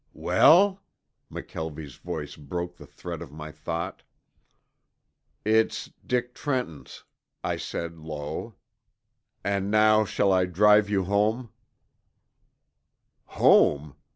"Well?" 0.15 0.81
McKelvie's 1.31 1.97
voice 1.97 2.35
broke 2.35 2.75
the 2.77 2.87
thread 2.87 3.21
of 3.21 3.31
my 3.31 3.51
thought. 3.51 4.01
"It's 5.45 5.91
Dick 6.03 6.33
Trenton's," 6.33 7.03
I 7.43 7.57
said 7.57 7.99
low. 7.99 8.55
"And 9.43 9.69
now 9.69 10.03
shall 10.05 10.31
I 10.33 10.45
drive 10.47 10.89
you 10.89 11.03
home?" 11.03 11.51
"Home? 13.25 13.95